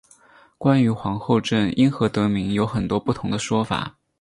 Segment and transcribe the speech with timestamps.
[0.57, 3.99] 关于皇后镇因何得名有很多不同的说法。